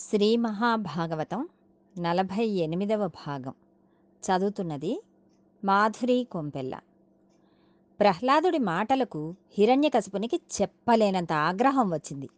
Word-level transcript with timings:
శ్రీ 0.00 0.36
మహాభాగవతం 0.36 1.48
నలభై 1.98 2.46
ఎనిమిదవ 2.46 3.06
భాగం. 3.06 3.54
చదువుతున్నది 3.98 5.02
మాధురి 5.64 6.26
కొంపెల్ల. 6.30 6.78
ప్రహ్లాదుడి 8.00 8.58
మాటలకు 8.58 9.34
హిరణ్యకశపునికి 9.58 10.40
చెప్పలేనంత 10.62 11.32
ఆగ్రహం 11.32 11.90
వచ్చింది. 11.90 12.28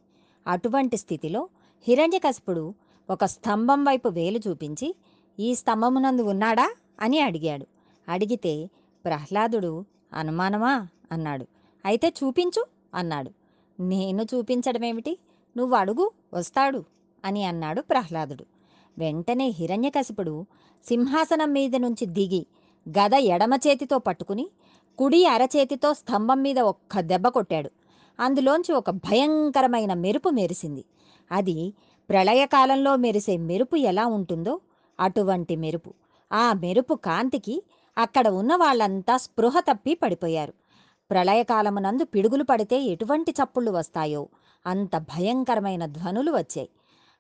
అటువంటి 0.47 0.97
స్థితిలో 0.97 1.49
హిరణ్యకశపుడు 1.83 2.75
ఒక 3.11 3.25
స్తంభం 3.25 3.85
వైపు 3.85 4.09
వేలు 4.09 4.41
చూపించి 4.49 4.95
ఈ 5.39 5.55
స్తంభమునందు 5.55 6.23
ఉన్నాడా? 6.23 6.75
అని 7.01 7.21
అడిగాడు. 7.21 7.67
అడిగితే 8.09 8.71
ప్రహ్లాదుడు 9.05 9.85
అనుమానమా? 10.13 10.89
అన్నాడు. 11.13 11.47
అయితే 11.85 12.09
చూపించు 12.09 12.67
అన్నాడు. 12.95 13.31
నేను 13.81 14.23
చూపించడమేమిటి? 14.23 15.19
నువ్వు 15.57 15.75
అడుగు 15.77 16.11
వస్తాడు. 16.35 16.85
అని 17.25 17.45
అన్నాడు 17.45 17.81
ప్రహ్లాదుడు. 17.81 18.47
వెంటనే 18.99 19.49
హిరణ్యకశిపుడు 19.49 20.47
సింహాసనం 20.89 21.53
మీద 21.53 21.77
నుంచి 21.77 22.07
దిగి 22.07 22.47
గద 22.89 23.15
ఎడమ 23.15 23.55
చేతితో 23.55 23.99
పట్టుకుని 23.99 24.51
కుడి 24.99 25.27
అరచేతితో 25.27 25.95
స్తంభం 25.95 26.43
మీద 26.43 26.59
ఒక్క 26.59 27.01
దెబ్బ 27.01 27.29
కొట్టాడు. 27.29 27.71
అందులోంచి 28.21 28.73
ఒక 28.73 28.91
భయంకరమైన 28.91 29.95
మెరుపు 29.95 30.29
మెరిసింది. 30.29 30.85
అది 31.33 31.73
ప్రళయకాలంలో 32.11 32.97
మెరిసే 32.97 33.37
మెరుపు 33.37 33.77
ఎలా 33.77 34.07
ఉంటుందో 34.07 34.61
అటువంటి 35.01 35.57
మెరుపు. 35.57 35.95
ఆ 36.33 36.53
మెరుపు 36.53 36.95
కాంతికి 36.95 37.63
అక్కడ 37.99 38.29
ఉన్న 38.29 38.57
వాళ్ళంతా 38.57 39.17
స్పృహ 39.17 39.61
తప్పి 39.61 39.95
పడిపోయారు. 39.95 40.53
ప్రళయకాలమునందు 41.11 42.05
పిడుగులు 42.05 42.43
పడితే 42.43 42.81
ఎటువంటి 42.83 43.31
చప్పుళ్ళు 43.31 43.71
వస్తాయో 43.71 44.29
అంత 44.67 44.97
భయంకరమైన 44.97 45.87
ధ్వనులు 45.87 46.33
వచ్చాయి. 46.33 46.69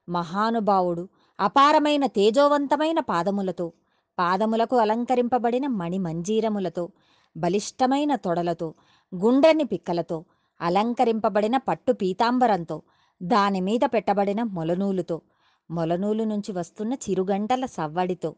మహానుభావుడు 0.09 1.09
అపారమైన 1.41 2.06
తేజోవంతమైన 2.06 3.00
పాదములతో 3.00 3.72
పాదములకు 4.19 4.77
అలంకరింపబడిన 4.77 5.67
మణిమంజీరములతో 5.67 6.91
బలిష్టమైన 7.36 8.14
తొడలతో 8.14 8.75
గుండ్రని 9.14 9.64
పిక్కలతో 9.64 10.25
అలంకరింపబడిన 10.61 11.56
పట్టు 11.56 11.92
పీతాంబరంతో 11.92 12.83
దానిమీద 13.23 13.80
పెట్టబడిన 13.84 14.42
మొలనూలుతో 14.42 15.23
మొలనూలు 15.70 16.25
నుంచి 16.25 16.53
వస్తున్న 16.53 16.95
చిరుగంటల 16.95 17.67
సవ్వడితో 17.67 18.30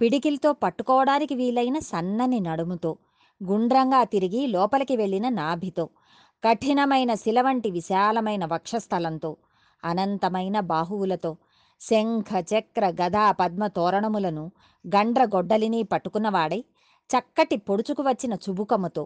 పిడికిలతో 0.00 0.52
పట్టుకోవడానికి 0.52 1.34
వీలైన 1.34 1.78
సన్నని 1.78 2.40
నడుముతో 2.40 2.96
గుండ్రంగా 3.40 4.04
తిరిగి 4.04 4.46
లోపలికి 4.46 4.96
వెళ్ళిన 4.96 5.28
నాభితో 5.28 5.88
కఠినమైన 6.44 7.14
శిల 7.14 7.40
వంటి 7.40 7.70
విశాలమైన 7.70 8.44
వక్షస్థలంతో 8.44 9.36
అనంతమైన 9.84 10.56
బాహువులతో 10.70 11.32
శంఖ 11.80 12.30
చక్ర 12.50 12.86
గదా 12.98 13.24
పద్మ 13.32 13.66
తోరణములను 13.76 14.44
గండ్ర 14.84 15.22
గొడ్డలిని 15.24 15.80
పట్టుకున్నవాడై 15.84 16.60
చక్కటి 17.10 17.56
పొడుచుకు 17.60 18.02
వచ్చిన 18.02 18.34
చుబుకముతో 18.44 19.04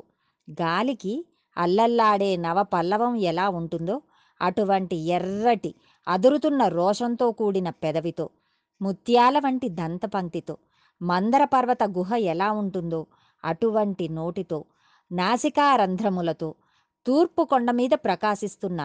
గాలికి 0.59 1.15
అల్లల్లాడే 1.57 2.31
నవ 2.37 2.59
పల్లవం 2.73 3.13
ఎలా 3.25 3.47
ఉంటుందో 3.51 3.97
అటువంటి 4.41 4.97
ఎర్రటి 5.09 5.71
అదురుతున్న 6.07 6.63
రోషంతో 6.69 7.27
కూడిన 7.33 7.69
పెదవితో 7.83 8.27
ముత్యాల 8.81 9.37
వంటి 9.39 9.69
దంతపంక్తితో 9.73 10.55
మందర 11.01 11.43
పర్వత 11.45 11.83
గుహ 11.97 12.17
ఎలా 12.33 12.49
ఉంటుందో 12.53 13.01
అటువంటి 13.45 14.05
నోటితో 14.09 14.59
నాసికా 15.11 15.67
రంధ్రములతో 15.77 16.49
తూర్పు 17.07 17.43
కొండ 17.43 17.71
మీద 17.71 17.95
ప్రకాశిస్తున్న 18.05 18.83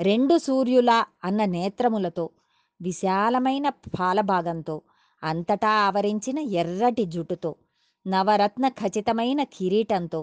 రెండు 0.00 0.38
సూర్యుల 0.38 0.90
అన్న 1.24 1.44
నేత్రములతో 1.44 2.30
విశాలమైన 2.80 3.68
పాలభాగంతో 3.98 4.82
అంతటా 5.22 5.70
ఆవరించిన 5.86 6.38
ఎర్రటి 6.38 7.04
జుట్టుతో 7.04 7.56
నవరత్న 8.06 8.68
ఖచ్చితమైన 8.68 9.42
కిరీటంతో 9.42 10.20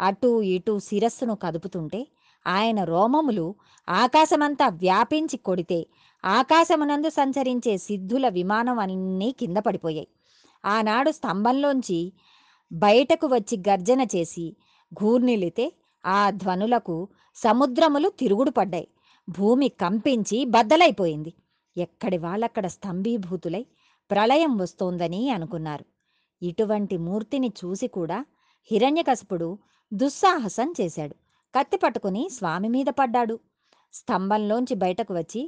అటు 0.00 0.42
ఇటు 0.42 0.78
శిరస్సును 0.78 1.34
కదుపుతుంటే 1.34 2.00
ఆయన 2.46 2.84
రోమములు 2.84 3.46
ఆకాశమంతా 3.88 4.68
వ్యాపించి 4.68 5.36
కొడితే 5.38 5.80
ఆకాశమునందు 6.24 7.10
సంచరించే 7.10 7.78
సిద్ధుల 7.78 8.28
విమానం 8.28 8.78
అన్నీ 8.78 9.32
కింద 9.32 9.56
పడిపోయాయి. 9.56 10.08
ఆనాడు 10.64 11.10
స్తంభంలోంచి 11.10 12.00
బయటకు 12.70 13.26
వచ్చి 13.26 13.56
గర్జన 13.68 14.02
చేసి 14.16 14.46
ఘూర్నిలితే 14.92 15.66
ఆ 16.04 16.30
ధ్వనులకు 16.30 16.96
సముద్రములు 17.36 18.08
తిరుగుడు 18.08 18.50
పడ్డాయి. 18.50 18.88
భూమి 19.28 19.68
కంపించి 19.68 20.44
బద్దలైపోయింది. 20.44 21.32
ఎక్కడి 21.76 22.18
వాళ్ళక్కడ 22.18 22.66
స్తంభీభూతులై 22.66 23.66
ప్రళయం 24.10 24.56
వస్తోందని 24.56 25.30
అనుకున్నారు. 25.30 25.84
ఇటువంటి 26.42 26.96
మూర్తిని 26.96 27.52
చూసి 27.64 27.86
కూడా 27.88 28.18
హిరణ్యకశపుడు 28.70 29.58
దుస్సాహసం 29.92 30.74
చేశాడు. 30.80 31.14
కత్తి 31.54 31.76
పట్టుకుని 31.76 32.28
స్వామి 32.30 32.68
మీద 32.68 32.86
పడ్డాడు. 32.86 33.40
స్తంభంలోంచి 33.94 34.74
బయటకు 34.74 35.14
వచ్చి 35.14 35.42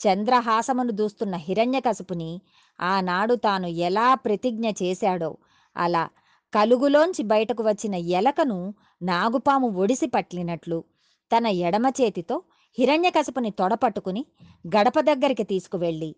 చంద్రహాసమును 0.00 0.92
దూస్తున్న 0.92 1.36
హిరణ్యకశపుని 1.36 2.40
ఆనాడు 2.80 3.34
తాను 3.34 3.66
ఎలా 3.66 4.14
ప్రతిజ్ఞ 4.14 4.66
చేశాడో 4.82 5.36
అలా 5.76 6.04
కలుగులోంచి 6.52 7.22
బయటకు 7.24 7.62
వచ్చిన 7.62 7.94
ఎలకను 7.94 8.74
నాగుపాము 9.02 9.68
ఒడిసి 9.68 10.06
పట్లినట్లు 10.06 10.84
తన 11.30 11.46
ఎడమ 11.46 11.86
చేతితో 12.00 12.42
హిరణ్యకశపుని 12.78 13.50
తొడపట్టుకుని 13.50 14.22
గడప 14.68 14.98
దగ్గరికి 15.00 15.44
తీసుకువెళ్ళి 15.44 16.10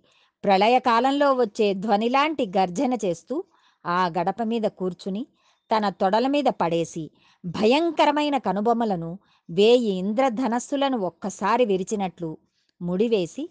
ప్రళయకాలంలో 0.45 1.29
వచ్చే 1.35 1.69
ధ్వనిలాంటి 1.75 2.45
గర్జన 2.57 2.95
చేస్తూ 3.05 3.37
ఆ 3.85 4.01
గడప 4.17 4.43
మీద 4.43 4.67
కూర్చుని 4.79 5.23
తన 5.71 5.89
తొడల 6.01 6.27
మీద 6.27 6.49
పడేసి 6.61 7.05
భయంకరమైన 7.45 8.37
కనుబొమ్మలను 8.39 9.11
వేయి 9.49 9.91
ఇంద్రధనస్సులను 9.99 10.99
ఒక్కసారి 11.01 11.65
విరిచినట్లు 11.65 12.31
ముడివేసి 12.81 13.45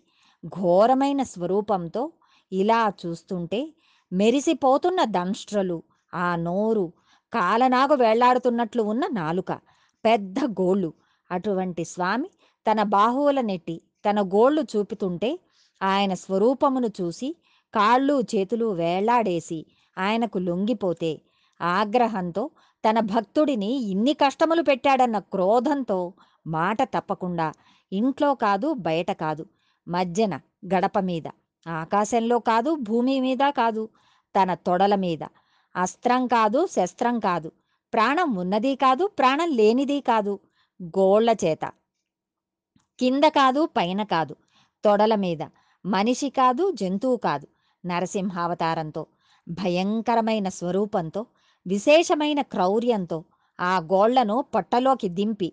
ఘోరమైన 0.43 1.21
స్వరూపంతో 1.23 2.03
ఇలా 2.51 2.81
చూస్తుంటే 3.01 3.59
మెరిసిపోతున్న 4.11 5.01
దంష్ట్రలు 5.11 5.77
ఆ 6.13 6.27
నోరు 6.41 6.85
కాలనాగు 7.33 7.95
వేళ్ళాడుతున్నట్లు 7.95 8.81
ఉన్న 8.83 9.05
నాలుక 9.13 9.51
పెద్ద 10.03 10.39
గోళ్ళు 10.59 10.89
అటువంటి 11.29 11.83
స్వామి 11.85 12.29
తన 12.65 12.83
బాహువుల 12.95 13.39
నెట్టి 13.41 13.75
తన 14.05 14.21
గోళ్ళు 14.33 14.61
చూపుతుంటే 14.61 15.29
ఆయన 15.81 16.13
స్వరూపమును 16.13 16.89
చూసి 16.99 17.29
కాళ్ళు 17.73 18.15
చేతులు 18.35 18.67
వేళ్ళాడేసి 18.73 19.59
ఆయనకు 19.97 20.37
లొంగిపోతే 20.39 21.11
ఆగ్రహంతో 21.59 22.43
తన 22.83 22.99
భక్తుడిని 23.05 23.71
ఇన్ని 23.91 24.13
కష్టములు 24.13 24.61
పెట్టాడన్న 24.61 25.19
క్రోధంతో 25.33 25.99
మాట 26.45 26.77
తప్పకుండా 26.95 27.47
ఇంట్లో 27.91 28.29
కాదు 28.35 28.67
బయట 28.87 29.11
కాదు 29.11 29.43
మధ్యన 29.87 30.33
గడప 30.73 30.97
మీద 30.99 31.27
ఆకాశంలో 31.65 32.37
కాదు 32.39 32.71
భూమి 32.87 33.15
మీద 33.19 33.43
కాదు 33.51 33.83
తన 34.35 34.53
తొడల 34.65 34.95
మీద. 34.95 35.23
అస్త్రం 35.75 36.21
కాదు 36.27 36.59
శస్త్రం 36.67 37.15
కాదు 37.19 37.49
ప్రాణం 37.93 38.29
ఉన్నది 38.35 38.75
కాదు 38.75 39.03
ప్రాణం 39.19 39.49
లేనిది 39.51 39.97
కాదు 40.01 40.33
గోళ్ళ 40.97 41.29
చేత. 41.43 41.63
కింద 42.99 43.23
కాదు 43.23 43.69
పైన 43.77 44.03
కాదు. 44.03 44.35
తొడల 44.83 45.15
మీద. 45.15 45.41
మనిషి 45.85 46.29
కాదు 46.29 46.71
జంతువు 46.71 47.17
కాదు. 47.17 47.47
నరసింహావతారంతో 47.83 49.03
భయంకరమైన 49.47 50.49
స్వరూపంతో 50.49 51.21
విశేషమైన 51.65 52.41
క్రౌర్యంతో 52.41 53.17
ఆ 53.59 53.73
గోళ్ళను 53.91 54.37
పొట్టలోకి 54.55 55.09
దింపి 55.09 55.49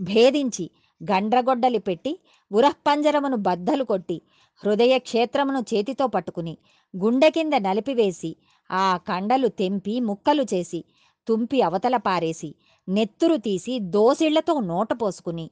భేదించి 0.00 0.64
గండ్రగొడ్డలి 1.00 1.78
పెట్టి 1.78 2.12
ఉరఃపంజరమును 2.50 3.36
బద్దలు 3.36 3.84
కొట్టి 3.84 4.16
హృదయ 4.62 4.98
క్షేత్రమును 4.98 5.60
చేతితో 5.70 6.06
పట్టుకుని 6.06 6.54
గుండె 6.94 7.30
కింద 7.30 7.54
నలిపివేసి 7.58 8.30
ఆ 8.70 8.96
కండలు 9.08 9.48
తెంపి 9.58 10.00
ముక్కలు 10.00 10.44
చేసి 10.54 10.80
తుంపి 11.28 11.58
అవతల 11.62 11.96
పారేసి 11.96 12.50
నెత్తురు 12.88 13.36
తీసి 13.36 13.78
దోసిళ్ళతో 13.90 14.60
నోట 14.60 14.88
పోసుకుని 15.02 15.46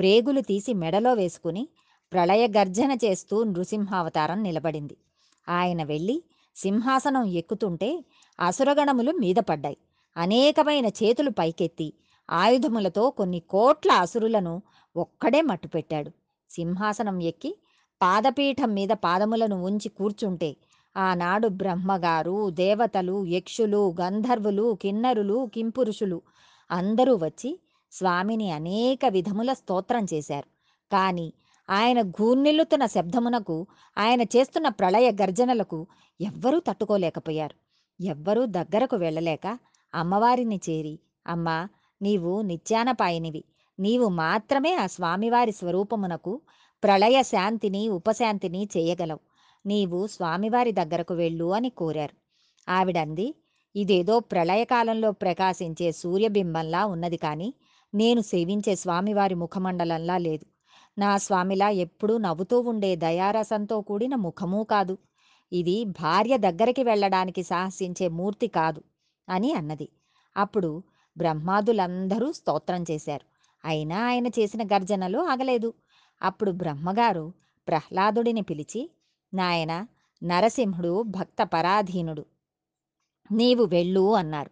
ప్రేగులు 0.00 0.40
తీసి 0.40 0.74
మెడలో 0.74 1.12
వేసుకుని 1.12 1.68
ప్రళయ 2.12 2.48
గర్జన 2.48 2.98
చేస్తూ 3.04 3.44
నృసింహావతారం 3.44 4.42
నిలబడింది. 4.42 4.96
ఆయన 5.48 5.82
వెళ్ళి 5.82 6.22
సింహాసనం 6.56 7.24
ఎక్కుతుంటే 7.24 8.04
అసురగణములు 8.40 9.12
మీద 9.12 9.36
పడ్డాయి. 9.36 9.76
అనేకమైన 10.16 10.86
చేతులు 10.86 11.30
పైకెత్తి 11.30 11.92
ఆయుధములతో 12.30 13.10
కొన్ని 13.10 13.40
కోట్ల 13.40 13.92
అసురులను 13.92 14.62
ఒక్కడే 14.96 15.40
మట్టుపెట్టాడు. 15.40 16.10
సింహాసనం 16.50 17.22
ఎక్కి 17.22 17.56
పాదపీఠం 18.02 18.74
మీద 18.74 18.88
పాదములను 18.88 19.64
ఉంచి 19.64 19.88
కూర్చుంటే 19.88 20.56
ఆనాడు 20.96 21.48
బ్రహ్మగారు 21.48 22.50
దేవతలు 22.50 23.26
యక్షులు 23.26 23.94
గంధర్వులు 24.00 24.78
కిన్నరులు 24.82 25.50
కింపురుషులు 25.54 26.22
అందరూ 26.70 27.16
వచ్చి 27.16 27.50
స్వామిని 27.92 28.50
అనేక 28.50 29.00
విధముల 29.06 29.52
స్తోత్రం 29.52 30.06
చేశారు. 30.14 30.48
కానీ 30.92 31.32
ఆయన 31.68 32.02
గూర్నిల్లుతున్న 32.02 32.86
శబ్దమునకు 32.86 33.66
ఆయన 33.98 34.22
చేస్తున్న 34.22 34.68
ప్రళయ 34.68 35.10
గర్జనలకు 35.22 35.86
ఎవ్వరూ 36.20 36.60
తట్టుకోలేకపోయారు. 36.60 37.56
ఎవ్వరూ 38.00 38.46
దగ్గరకు 38.46 38.96
వెళ్ళలేక 38.96 39.58
అమ్మవారిని 39.94 40.60
చేరి 40.68 40.98
అమ్మా 41.26 41.68
నీవు 42.02 42.42
నిత్యానపాయనివి. 42.42 43.44
నీవు 43.78 44.08
మాత్రమే 44.08 44.72
ఆ 44.74 44.86
స్వామివారి 44.86 45.52
స్వరూపమునకు 45.52 46.40
ప్రళయ 46.82 47.22
శాంతిని 47.22 47.88
ఉపశాంతిని 47.88 48.68
చేయగలవు. 48.76 49.20
నీవు 49.66 50.06
స్వామివారి 50.06 50.72
దగ్గరకు 50.72 51.14
వెళ్ళు 51.14 51.44
అని 51.52 51.70
కోరారు. 51.70 52.14
ఆవిడంది 52.68 53.34
ఇదేదో 53.74 54.20
ప్రళయకాలంలో 54.20 55.12
ప్రకాశించే 55.12 55.92
సూర్యబింబంలా 55.92 56.86
ఉన్నది 56.86 57.16
కానీ 57.16 57.54
నేను 57.94 58.20
సేవించే 58.20 58.76
స్వామివారి 58.76 59.34
ముఖమండలంలా 59.34 60.18
లేదు. 60.18 60.46
నా 60.98 61.16
స్వామిలా 61.16 61.68
ఎప్పుడూ 61.68 62.18
నవ్వుతూ 62.18 62.60
ఉండే 62.60 62.96
దయారసంతో 62.96 63.80
కూడిన 63.80 64.14
ముఖమూ 64.14 64.64
కాదు. 64.64 64.98
ఇది 65.52 65.84
భార్య 65.84 66.36
దగ్గరికి 66.36 66.82
వెళ్ళడానికి 66.82 67.42
సాహసించే 67.42 68.08
మూర్తి 68.08 68.48
కాదు 68.48 68.82
అని 69.28 69.52
అన్నది. 69.52 69.88
అప్పుడు 70.36 70.82
బ్రహ్మాదులందరూ 71.16 72.32
స్తోత్రం 72.32 72.84
చేశారు. 72.90 73.26
అయినా 73.64 74.06
ఆయన 74.06 74.26
చేసిన 74.26 74.66
గర్జనలు 74.66 75.18
ఆగలేదు. 75.18 75.74
అప్పుడు 76.22 76.50
బ్రహ్మగారు 76.50 77.32
ప్రహ్లాదుడిని 77.68 78.42
పిలిచి 78.42 78.90
నాయన 79.34 79.86
నరసింహుడు 80.22 81.02
భక్త 81.02 81.42
పరాధీనుడు 81.42 82.24
నీవు 83.32 83.64
వెళ్ళు 83.64 84.14
అన్నారు. 84.14 84.50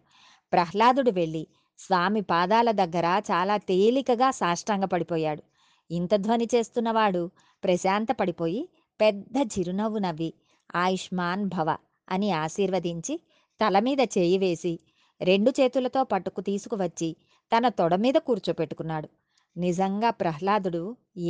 ప్రహ్లాదుడు 0.53 1.11
వెళ్ళి 1.11 1.47
స్వామి 1.79 2.21
పాదాల 2.21 2.69
దగ్గర 2.71 3.07
చాలా 3.31 3.55
తేలికగా 3.69 4.29
సాష్టాంగపడిపోయాడు 4.31 5.43
ఇంత 5.89 6.13
ధ్వని 6.15 6.47
చేస్తున్నవాడు 6.55 7.21
ప్రశాంత 7.63 8.11
పడిపోయి 8.11 8.61
పెద్ద 8.99 9.37
చిరునవ్వు 9.53 9.99
నవ్వి 9.99 10.29
ఆయుష్మాన్ 10.75 11.45
భవ 11.45 11.69
అని 12.07 12.29
ఆశీర్వదించి 12.31 13.15
తల 13.59 13.79
మీద 13.79 14.01
చేయి 14.17 14.37
వేసి 14.37 14.73
రెండు 15.21 15.51
చేతులతో 15.51 16.01
పట్టుకు 16.03 16.41
తీసుకువచ్చి 16.41 17.09
తన 17.51 17.67
తొడ 17.69 17.93
మీద 17.95 18.17
కూర్చోపెట్టుకున్నాడు. 18.17 19.07
నిజంగా 19.55 20.09
ప్రహ్లాదుడు 20.11 20.83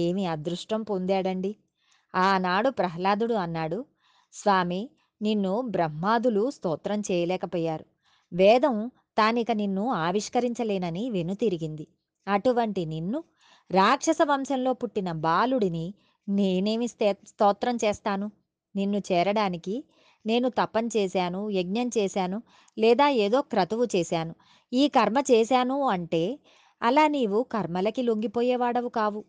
ఏమి 0.06 0.24
అదృష్టం 0.26 0.82
పొందాడండి? 0.84 1.52
ఆనాడు 2.14 2.70
ప్రహ్లాదుడు 2.70 3.36
అన్నాడు 3.36 3.80
స్వామి 4.34 4.82
నిన్ను 5.22 5.62
బ్రహ్మాదులు 5.68 6.44
స్తోత్రం 6.50 7.00
చేయలేకపోయారు. 7.00 7.86
వేదం 8.32 8.76
తానిక 9.20 9.52
నిన్ను 9.52 9.92
ఆవిష్కరించలేనని 9.92 11.10
వెనుతిరిగింది. 11.10 11.88
అటువంటి 12.28 12.86
నిన్ను 12.86 13.24
రాక్షస 13.72 14.18
వంశంలో 14.24 14.74
పుట్టిన 14.74 15.12
బాలుడిని 15.12 15.94
నేనేమి 16.30 16.88
స్తే- 16.88 17.28
స్తోత్రం 17.28 17.76
చేస్తాను? 17.76 18.32
నిన్ను 18.76 18.98
చేరడానికి 18.98 19.84
నేను 20.26 20.50
తపం 20.50 20.88
చేశాను 20.88 21.50
యజ్ఞం 21.50 21.90
చేశాను 21.98 22.44
లేదా 22.80 23.10
ఏదో 23.10 23.42
క్రతువు 23.42 23.88
చేశాను. 23.96 24.36
ఈ 24.74 24.88
కర్మ 24.88 25.18
చేశాను 25.32 25.88
అంటే 25.88 26.40
అలా 26.82 27.08
నీవు 27.08 27.44
కర్మలకి 27.44 28.02
లొంగిపోయేవాడవు 28.02 28.90
కావు. 28.90 29.26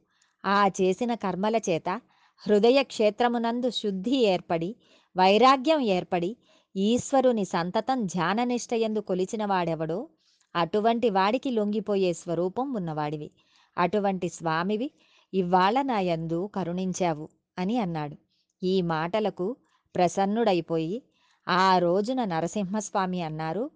ఆ 0.46 0.68
చేసిన 0.80 1.14
కర్మల 1.14 1.56
చేత 1.56 2.00
హృదయ 2.46 2.82
క్షేత్రమునందు 2.82 3.70
శుద్ధి 3.70 4.16
ఏర్పడి 4.16 4.76
వైరాగ్యం 5.16 5.80
ఏర్పడి 5.80 6.36
ఈశ్వరుని 6.76 7.44
సంతతం 7.44 8.06
ధ్యాననిష్టయందు 8.06 9.00
కొలిచిన 9.00 9.44
వాడెవడో 9.44 10.08
అటువంటి 10.54 11.10
వాడికి 11.10 11.50
లొంగిపోయే 11.50 12.12
స్వరూపం 12.12 12.72
ఉన్నవాడివి. 12.72 13.30
అటువంటి 13.78 14.28
స్వామివి 14.28 14.90
ఇవాళ 15.34 15.82
నా 15.82 16.00
యందు 16.00 16.50
కరుణించావు 16.54 17.28
అని 17.58 17.78
అన్నాడు. 17.78 18.16
ఈ 18.62 18.82
మాటలకు 18.82 19.56
ప్రసన్నుడైపోయి 19.94 21.02
ఆ 21.48 21.78
రోజున 21.78 22.24
నరసింహస్వామి 22.24 23.22
అన్నారు 23.22 23.70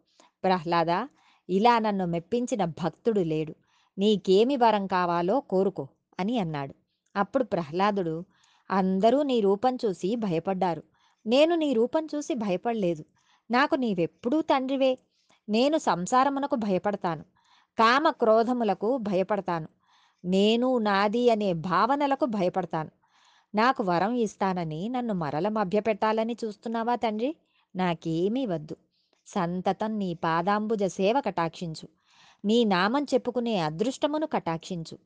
ప్రహ్లాద 0.44 1.06
ఇలా 1.48 1.78
నన్ను 1.78 2.06
మెప్పించిన 2.06 2.64
భక్తుడు 2.64 3.20
లేడు. 3.20 3.54
నీకేమి 3.98 4.56
వరం 4.56 4.86
కావాలో 4.86 5.40
కోరుకో 5.40 5.88
అని 6.20 6.38
అన్నాడు. 6.38 6.74
అప్పుడు 7.16 7.44
ప్రహ్లాదుడు 7.44 8.24
అందరూ 8.70 9.22
నీ 9.22 9.40
రూపం 9.40 9.76
చూసి 9.84 10.16
భయపడ్డారు. 10.16 10.82
నేను 11.26 11.54
నీ 11.54 11.72
రూపం 11.72 12.06
చూసి 12.14 12.34
భయపడలేదు. 12.34 13.04
నాకు 13.50 13.74
నీవెప్పుడూ 13.74 14.40
తండ్రివే. 14.40 14.98
నేను 15.48 15.78
సంసారమునకు 15.78 16.56
భయపడతాను. 16.56 17.22
కామ 17.78 18.10
క్రోధములకు 18.10 18.96
భయపడతాను. 18.96 19.68
నేను 20.24 20.78
నాది 20.78 21.30
అనే 21.30 21.52
భావనలకు 21.52 22.24
భయపడతాను. 22.24 22.90
నాకు 23.54 23.82
వరం 23.82 24.12
ఇస్తానని 24.12 24.88
నన్ను 24.88 25.14
మరల 25.14 25.48
మభ్యపెట్టాలని 25.48 26.36
చూస్తున్నావా 26.44 26.94
తండ్రి? 26.94 27.36
నాకేమీ 27.76 28.46
వద్దు. 28.46 28.76
సంతతం 29.26 29.98
నీ 29.98 30.14
పాదాంబుజ 30.14 30.84
సేవ 30.84 31.20
కటాక్షించు. 31.20 31.88
నీ 32.44 32.64
నామం 32.64 33.04
చెప్పుకునే 33.04 33.58
అదృష్టమును 33.58 34.26
కటాక్షించు. 34.26 34.98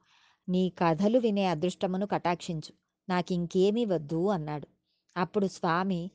నీ 0.49 0.73
కథలు 0.79 1.19
వినే 1.19 1.45
అదృష్టమును 1.45 2.07
కటాక్షించు. 2.07 2.73
నాకింకేమీ 3.09 3.85
వద్దు 3.85 4.27
అన్నాడు. 4.27 4.78
అప్పుడు 5.17 5.47
స్వామి 5.47 6.11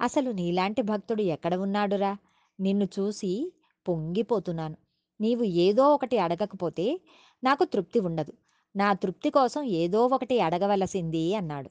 అసలు 0.00 0.30
నీలాంటి 0.30 0.82
భక్తుడు 0.82 1.22
ఎక్కడ 1.22 1.54
ఉన్నాడురా? 1.54 2.16
నిన్ను 2.60 2.88
చూసి 2.98 3.52
పొంగిపోతున్నాను. 3.88 4.76
నీవు 5.20 5.42
ఏదో 5.44 5.94
ఒకటి 5.94 6.18
అడగకపోతే 6.18 7.00
నాకు 7.44 7.64
తృప్తి 7.64 8.00
ఉండదు. 8.00 8.32
నా 8.76 8.92
తృప్తి 8.92 9.30
కోసం 9.30 9.62
ఏదో 9.62 10.06
ఒకటి 10.06 10.40
అడగవలసింది 10.40 11.34
అన్నాడు. 11.34 11.70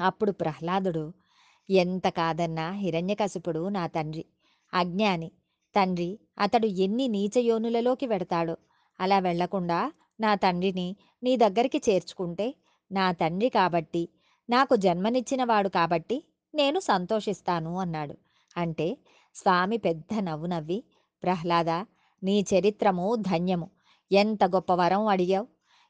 అప్పుడు 0.00 0.32
ప్రహ్లాదుడు 0.32 1.12
ఎంత 1.70 2.08
కాదన్నా 2.08 2.70
హిరణ్యకశిపుడు 2.72 3.68
నా 3.68 3.86
తండ్రి. 3.86 4.24
అజ్ఞాని. 4.74 5.30
తండ్రి 5.76 6.18
అతడు 6.38 6.66
ఎన్ని 6.66 7.08
నీచయోనులలోకి 7.08 8.06
వెడతాడో. 8.06 8.56
అలా 9.00 9.18
వెళ్ళకుండా 9.18 9.92
నా 10.20 10.34
తండ్రిని 10.34 10.96
నీ 11.22 11.36
దగ్గరికి 11.36 11.78
చేర్చుకుంటే 11.90 12.54
నా 12.90 13.12
తండ్రి 13.12 13.48
కాబట్టి 13.48 14.08
నాకు 14.50 14.74
జన్మనిచ్చినవాడు 14.76 15.68
కాబట్టి 15.68 16.16
నేను 16.54 16.78
సంతోషిస్తాను 16.80 17.72
అన్నాడు. 17.78 18.14
అంటే 18.56 18.88
స్వామి 19.36 19.78
పెద్ద 19.78 20.12
నవ్వు 20.20 20.46
నవ్వి 20.46 20.78
ప్రహ్లాద 21.22 21.70
నీ 22.22 22.36
చరిత్రము 22.50 23.06
ధన్యము. 23.30 23.68
ఎంత 24.10 24.44
గొప్ప 24.44 24.72
వరం 24.72 25.06
అడిగావు? 25.06 25.46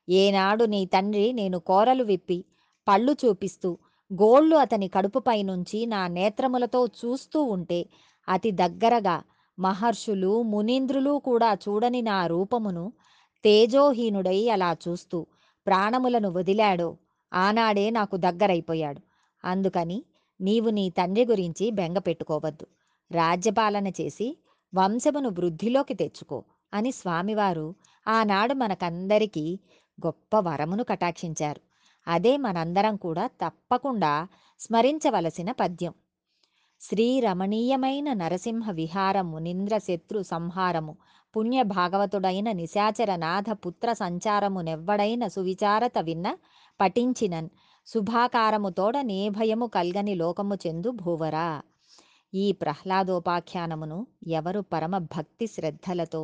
ఏనాడు 0.08 0.64
నీ 0.64 0.80
తండ్రి 0.86 1.26
నేను 1.32 1.58
కోరలు 1.58 2.04
విప్పి 2.04 2.38
పళ్ళు 2.86 3.12
చూపిస్తూ 3.24 3.70
గోళ్ళు 4.10 4.56
అతని 4.56 4.88
కడుపుపై 4.88 5.38
నుంచి 5.42 5.86
నా 5.86 6.06
నేత్రములతో 6.08 6.80
చూస్తూ 7.00 7.40
ఉంటే 7.42 7.80
అతి 8.28 8.50
దగ్గరగా 8.52 9.16
మహర్షులు 9.58 10.32
మునీంద్రులు 10.42 11.12
కూడా 11.18 11.50
చూడని 11.54 12.00
నా 12.02 12.18
రూపమును 12.26 12.84
తేజోహీనుడై 13.44 14.40
అలా 14.48 14.70
చూస్తూ 14.84 15.18
ప్రాణములను 15.66 16.28
వదిలాడో 16.30 16.90
ఆనాడే 17.32 17.90
నాకు 17.90 18.16
దగ్గరైపోయాడు. 18.16 19.00
అందుకని 19.44 20.04
నీవు 20.40 20.70
నీ 20.70 20.90
తండ్రి 20.90 21.24
గురించి 21.24 21.70
బెంగ 21.70 21.98
పెట్టుకోవద్దు. 21.98 22.66
రాజ్యపాలన 23.10 23.88
చేసి 23.88 24.38
వంశమును 24.74 25.28
వృద్ధిలోకి 25.28 25.94
తెచ్చుకో 25.94 26.44
అని 26.74 26.92
స్వామివారు 26.92 27.74
ఆనాడు 28.08 28.54
మనకందరికీ 28.54 29.60
గొప్ప 30.06 30.36
వరమును 30.36 30.84
కటాక్షించారు. 30.84 31.60
అదే 32.06 32.36
మనందరం 32.36 32.96
కూడా 32.96 33.26
తప్పకుండా 33.26 34.28
స్మరించవలసిన 34.60 35.50
పద్యం. 35.50 35.94
శ్రీరమణీయమైన 36.80 38.12
నరసింహ 38.12 38.70
విహారము 38.70 39.38
నింద్రశత్రు 39.38 40.22
సంహారము 40.22 40.96
పుణ్య 41.34 41.62
భాగవతుడైన 41.62 42.52
నిశాచర 42.52 43.16
నాథ 43.16 43.50
పుత్ర 43.64 43.92
సంచారమునెవ్వడైన 43.92 45.28
సువిచారత 45.28 45.98
విన్న 45.98 46.26
పఠించినన్. 46.80 47.48
శుభాకారముతోడ 47.86 48.96
నే 49.00 49.28
భయము 49.28 49.66
కల్గని 49.66 50.14
లోకము 50.14 50.54
చెందు 50.54 50.90
భూవరా. 50.90 51.62
ఈ 52.34 52.52
ప్రహ్లాదోపాఖ్యానమును 52.52 54.06
ఎవరు 54.28 54.60
పరమ 54.72 54.98
భక్తి 54.98 55.46
శ్రద్ధలతో 55.46 56.22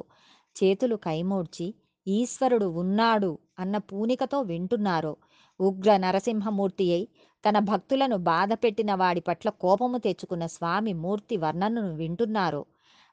చేతులు 0.57 0.97
కైమూడ్చి 0.97 1.75
ఈశ్వరుడు 2.07 2.67
ఉన్నాడు 2.67 3.39
అన్న 3.59 3.77
పూనికతో 3.79 4.41
వింటున్నారో 4.41 5.17
ఉగ్ర 5.61 5.97
నరసింహమూర్తి 5.97 6.87
అయి 6.93 7.09
తన 7.45 7.59
భక్తులను 7.59 8.17
బాధపెట్టిన 8.17 8.95
వాడి 8.95 9.21
పట్ల 9.21 9.49
కోపము 9.51 9.99
తెచ్చుకున్న 9.99 10.47
స్వామి 10.47 10.93
మూర్తి 10.95 11.37
వర్ణనను 11.37 11.93
వింటున్నారో 11.95 12.63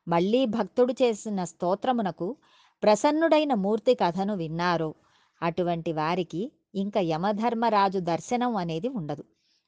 మళ్ళీ 0.07 0.45
భక్తుడు 0.45 0.93
చేసిన 0.93 1.43
స్తోత్రమునకు 1.43 2.35
ప్రసన్నుడైన 2.83 3.53
మూర్తి 3.53 3.95
కథను 3.95 4.35
విన్నారో. 4.35 4.95
అటువంటి 5.41 5.93
వారికి 5.93 6.51
ఇంకా 6.75 6.99
యమధర్మరాజు 6.99 7.99
దర్శనం 7.99 8.55
అనేది 8.55 8.87
ఉండదు. 8.87 9.23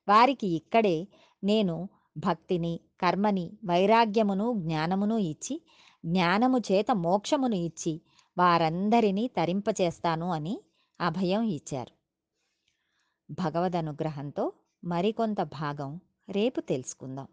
వారికి 0.07 0.47
ఇక్కడే 0.47 1.07
నేను 1.43 1.89
భక్తిని 2.17 2.79
కర్మని 3.01 3.57
వైరాగ్యమును 3.65 4.53
జ్ఞానమును 4.57 5.17
ఇచ్చి 5.17 5.61
జ్ఞానము 6.05 6.57
చేత 6.57 6.91
మోక్షమును 6.91 7.55
ఇచ్చి 7.55 8.01
వారందరినీ 8.37 9.27
తరింపచేస్తాను 9.27 10.31
అని 10.31 10.61
అభయం 11.01 11.41
ఇచ్చారు. 11.41 11.93
భగవదనుగ్రహంతో 13.31 14.53
మరికొంత 14.83 15.41
భాగం 15.41 16.01
రేపు 16.29 16.59
తెలుసుకుందాం. 16.61 17.27